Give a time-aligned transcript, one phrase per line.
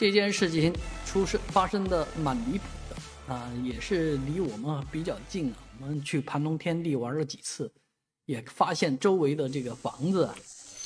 [0.00, 0.72] 这件事情
[1.04, 5.58] 出事发生的蛮离谱的啊，也是离我们比较近啊。
[5.78, 7.70] 我们去盘龙天地玩了几次，
[8.24, 10.34] 也发现周围的这个房子啊，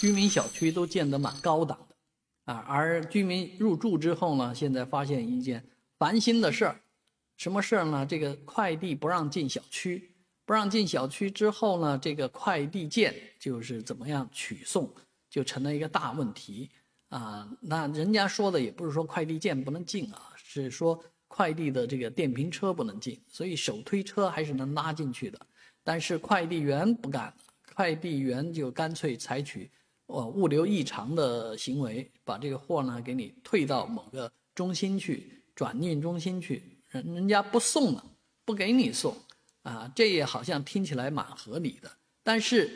[0.01, 2.65] 居民小区都建得蛮高档的啊。
[2.67, 5.65] 而居民入住之后呢，现在发现一件
[5.97, 6.81] 烦心的事儿，
[7.37, 8.05] 什么事儿呢？
[8.05, 10.11] 这个快递不让进小区，
[10.45, 14.93] 不让进小区之后呢，这个快递件就是怎么样取送，
[15.31, 16.69] 就成了一个大问题。
[17.15, 25.39] 啊，那人家说的也不是说快递件不能进啊，是说快递的这个电瓶车不能进，所以手推车还是能拉进去的。
[25.85, 27.33] 但是快递员不干，
[27.73, 29.71] 快递员就干脆采取
[30.07, 38.05] 呃物流异常的行为，把这个货呢给你退到某个中心去，转运中心去，人人家不送了，
[38.45, 39.17] 不给你送，
[39.63, 41.89] 啊，这也好像听起来蛮合理的，
[42.25, 42.69] 但是，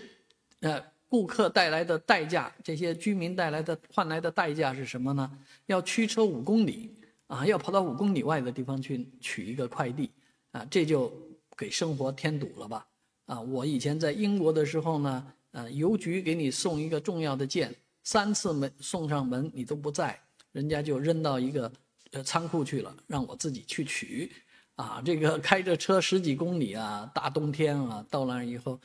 [0.60, 0.80] 呃。
[1.08, 5.30] 顾客带来的代价，这些居民带来的换来的代价是什么呢？
[5.66, 6.94] 要驱车五公里
[7.26, 10.10] 啊，要跑到五公里外的地方去取一个快递
[10.52, 11.12] 啊，这就
[11.56, 12.86] 给生活添堵了吧？
[13.24, 17.74] 啊，我以前在英国的时候呢，呃，邮局给你送一个重要的件，
[18.04, 20.18] 三次没送上门你都不在，
[20.52, 21.72] 人家就扔到一个
[22.12, 24.30] 呃仓库去了，让我自己去取。
[24.78, 28.80] 啊，这个开着车十几公里啊，大冬天啊，到那以后。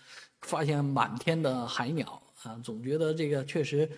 [0.45, 3.89] 发现满天的海鸟啊，总觉得这个确实，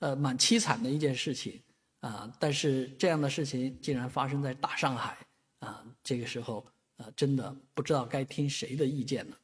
[0.00, 1.58] 呃，蛮凄惨的一件事情
[2.00, 2.30] 啊。
[2.38, 5.16] 但是这样的事情竟然发生在大上海
[5.60, 6.62] 啊，这个时候
[6.98, 9.36] 啊，真的不知道该听谁的意见了。